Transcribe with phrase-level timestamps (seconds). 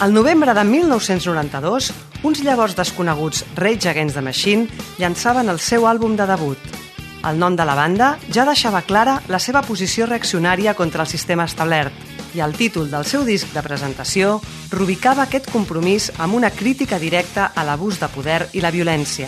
[0.00, 6.14] Al novembre de 1992, uns llavors desconeguts Rage Against the Machine llançaven el seu àlbum
[6.14, 6.76] de debut.
[7.26, 11.48] El nom de la banda ja deixava clara la seva posició reaccionària contra el sistema
[11.50, 11.90] establert
[12.30, 14.38] i el títol del seu disc de presentació
[14.70, 19.26] rubicava aquest compromís amb una crítica directa a l'abús de poder i la violència.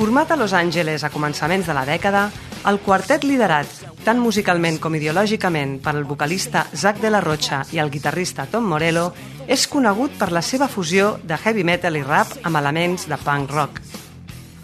[0.00, 2.22] Format a Los Angeles a començaments de la dècada,
[2.64, 3.68] el quartet liderat,
[4.00, 8.64] tant musicalment com ideològicament, per el vocalista Zach de la Rocha i el guitarrista Tom
[8.64, 9.10] Morello,
[9.44, 13.52] és conegut per la seva fusió de heavy metal i rap amb elements de punk
[13.52, 13.84] rock.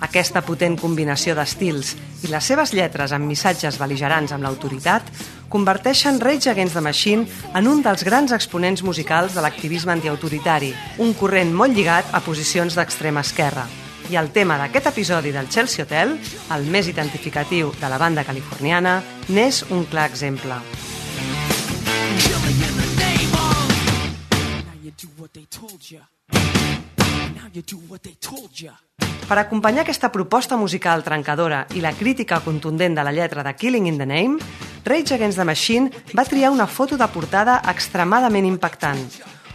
[0.08, 1.92] Aquesta potent combinació d'estils
[2.24, 5.12] i les seves lletres amb missatges beligerants amb l'autoritat
[5.52, 11.12] converteixen Rage Against the Machine en un dels grans exponents musicals de l'activisme antiautoritari, un
[11.12, 13.68] corrent molt lligat a posicions d'extrema esquerra.
[14.06, 16.12] I el tema d'aquest episodi del Chelsea Hotel,
[16.54, 19.00] el més identificatiu de la banda californiana,
[19.34, 20.60] n'és un clar exemple.
[29.26, 33.88] Per acompanyar aquesta proposta musical trencadora i la crítica contundent de la lletra de Killing
[33.90, 34.38] in the Name,
[34.84, 39.02] Rage Against the Machine va triar una foto de portada extremadament impactant,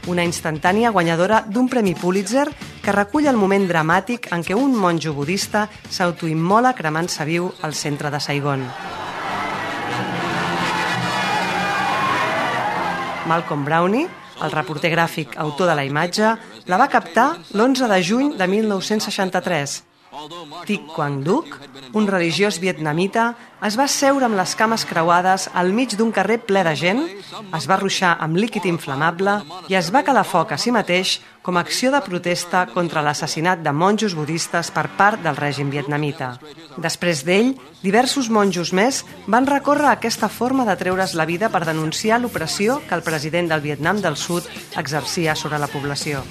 [0.08, 2.48] una instantània guanyadora d'un Premi Pulitzer
[2.82, 8.10] que recull el moment dramàtic en què un monjo budista s'autoimmola cremant-se viu al centre
[8.10, 8.66] de Saigon.
[13.28, 14.10] Malcolm Brownie,
[14.42, 16.34] el reporter gràfic autor de la imatge,
[16.66, 19.91] la va captar l'11 de juny de 1963
[20.68, 21.56] Thich Quang Duc,
[21.96, 23.32] un religiós vietnamita,
[23.64, 27.00] es va seure amb les cames creuades al mig d'un carrer ple de gent,
[27.56, 29.38] es va ruixar amb líquid inflamable
[29.72, 33.64] i es va calar foc a si mateix com a acció de protesta contra l'assassinat
[33.64, 36.34] de monjos budistes per part del règim vietnamita.
[36.78, 41.64] Després d'ell, diversos monjos més van recórrer a aquesta forma de treure's la vida per
[41.64, 44.44] denunciar l'opressió que el president del Vietnam del Sud
[44.76, 46.26] exercia sobre la població.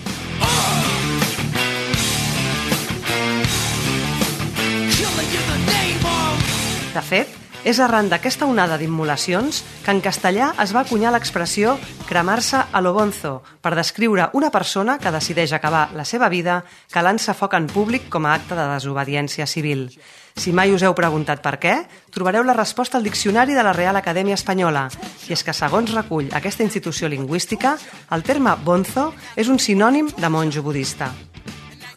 [6.90, 7.30] De fet,
[7.62, 11.76] és arran d'aquesta onada d'immolacions que en castellà es va acunyar l'expressió
[12.08, 17.36] cremar-se a lo bonzo per descriure una persona que decideix acabar la seva vida calant-se
[17.36, 19.90] foc en públic com a acte de desobediència civil.
[20.34, 21.74] Si mai us heu preguntat per què,
[22.10, 24.88] trobareu la resposta al diccionari de la Real Acadèmia Espanyola.
[25.28, 27.76] I és que, segons recull aquesta institució lingüística,
[28.10, 31.12] el terme bonzo és un sinònim de monjo budista.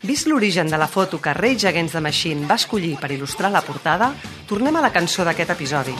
[0.03, 3.62] Vist l'origen de la foto que Rage Against the Machine va escollir per il·lustrar la
[3.64, 4.09] portada,
[4.50, 5.96] tornem a la cançó d'aquest episodi.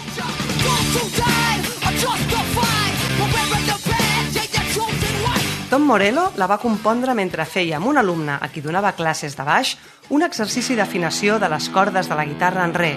[5.72, 9.48] Tom Morello la va compondre mentre feia amb un alumne a qui donava classes de
[9.48, 9.78] baix
[10.12, 12.94] un exercici d'afinació de les cordes de la guitarra en re,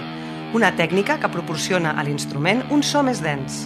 [0.59, 3.63] una tècnica que proporciona a l'instrument un so més dens.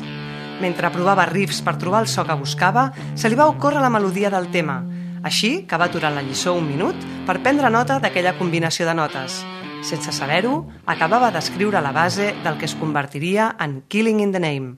[0.61, 4.29] Mentre provava riffs per trobar el so que buscava, se li va ocórrer la melodia
[4.29, 4.83] del tema,
[5.23, 6.95] així que va aturar la lliçó un minut
[7.27, 9.41] per prendre nota d'aquella combinació de notes.
[9.81, 14.77] Sense saber-ho, acabava d'escriure la base del que es convertiria en Killing in the Name.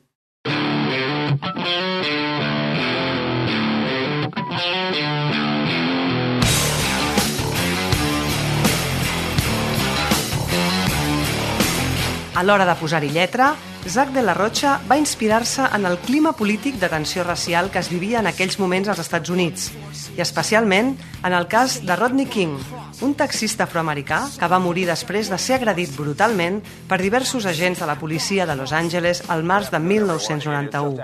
[12.34, 13.54] A l'hora de posar-hi lletra,
[13.88, 17.90] Zach de la Rocha va inspirar-se en el clima polític de tensió racial que es
[17.92, 19.66] vivia en aquells moments als Estats Units,
[20.16, 20.94] i especialment
[21.24, 22.56] en el cas de Rodney King,
[23.04, 27.90] un taxista afroamericà que va morir després de ser agredit brutalment per diversos agents de
[27.90, 30.96] la policia de Los Angeles al març de 1991.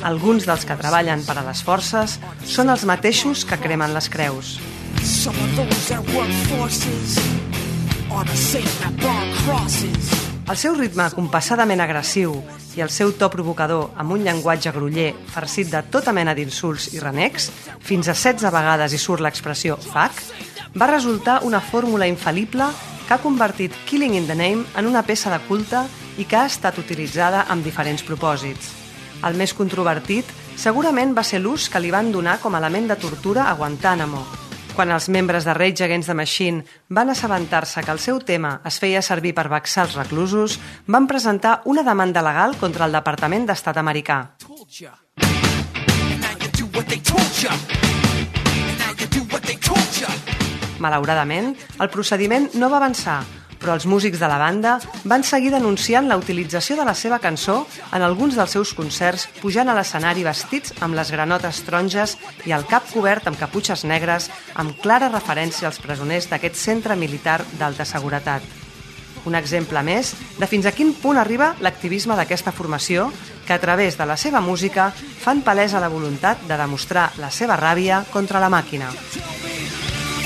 [0.06, 4.60] Alguns dels que treballen per a les forces són els mateixos que cremen les creus.
[5.02, 7.47] Some of those that work forces
[10.48, 12.32] El seu ritme compassadament agressiu
[12.74, 17.02] i el seu to provocador amb un llenguatge groller farcit de tota mena d'insults i
[17.04, 20.24] renecs, fins a 16 vegades hi surt l'expressió fuck,
[20.74, 22.72] va resultar una fórmula infal·lible
[23.06, 25.84] que ha convertit Killing in the Name en una peça de culte
[26.18, 28.74] i que ha estat utilitzada amb diferents propòsits.
[29.30, 30.26] El més controvertit
[30.58, 34.47] segurament va ser l'ús que li van donar com a element de tortura a Guantánamo,
[34.78, 36.62] quan els membres de Rage Against the Machine
[36.94, 41.64] van assabentar-se que el seu tema es feia servir per vexar els reclusos, van presentar
[41.66, 44.20] una demanda legal contra el Departament d'Estat americà.
[50.78, 53.24] Malauradament, el procediment no va avançar,
[53.62, 57.66] però els músics de la banda van seguir denunciant la utilització de la seva cançó
[57.92, 62.68] en alguns dels seus concerts pujant a l'escenari vestits amb les granotes taronges i el
[62.70, 68.42] cap cobert amb caputxes negres amb clara referència als presoners d'aquest centre militar d'alta seguretat.
[69.28, 73.10] Un exemple més de fins a quin punt arriba l'activisme d'aquesta formació
[73.48, 77.60] que a través de la seva música fan palesa la voluntat de demostrar la seva
[77.60, 78.92] ràbia contra la màquina.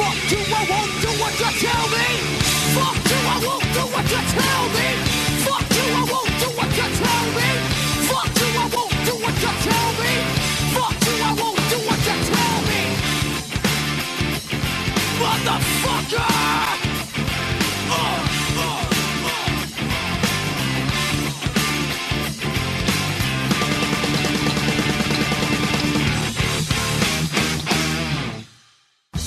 [0.01, 2.40] Fuck you, I won't do what you tell me.
[2.73, 4.90] Fuck you, I won't do what you tell me.